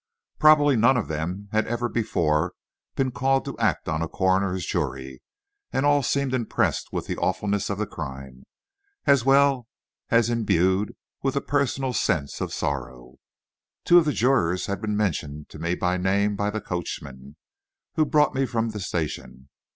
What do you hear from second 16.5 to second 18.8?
coachman who brought me from the